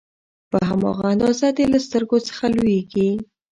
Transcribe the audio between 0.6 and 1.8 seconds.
هماغه اندازه دې له